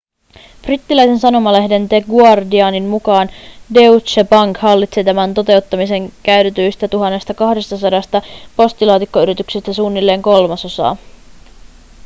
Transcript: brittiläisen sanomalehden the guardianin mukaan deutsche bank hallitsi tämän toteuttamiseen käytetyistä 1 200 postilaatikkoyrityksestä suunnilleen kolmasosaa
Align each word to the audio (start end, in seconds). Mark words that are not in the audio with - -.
brittiläisen 0.61 1.19
sanomalehden 1.19 1.89
the 1.89 2.01
guardianin 2.01 2.83
mukaan 2.83 3.29
deutsche 3.73 4.23
bank 4.23 4.57
hallitsi 4.57 5.03
tämän 5.03 5.33
toteuttamiseen 5.33 6.13
käytetyistä 6.23 6.87
1 7.13 7.33
200 7.35 8.21
postilaatikkoyrityksestä 8.57 9.73
suunnilleen 9.73 10.21
kolmasosaa 10.21 10.97